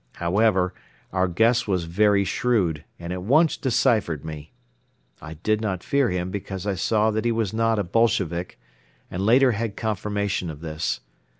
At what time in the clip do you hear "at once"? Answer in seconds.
3.13-3.55